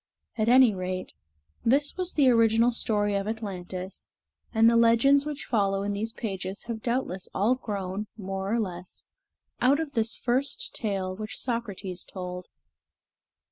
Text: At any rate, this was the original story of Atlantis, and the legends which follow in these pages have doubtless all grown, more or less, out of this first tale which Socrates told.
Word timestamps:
At 0.35 0.49
any 0.49 0.73
rate, 0.73 1.13
this 1.63 1.95
was 1.95 2.13
the 2.13 2.27
original 2.31 2.71
story 2.71 3.13
of 3.13 3.27
Atlantis, 3.27 4.09
and 4.51 4.67
the 4.67 4.75
legends 4.75 5.27
which 5.27 5.45
follow 5.45 5.83
in 5.83 5.93
these 5.93 6.11
pages 6.11 6.63
have 6.63 6.81
doubtless 6.81 7.29
all 7.35 7.53
grown, 7.53 8.07
more 8.17 8.51
or 8.51 8.59
less, 8.59 9.05
out 9.61 9.79
of 9.79 9.91
this 9.91 10.17
first 10.17 10.73
tale 10.73 11.15
which 11.15 11.39
Socrates 11.39 12.03
told. 12.03 12.47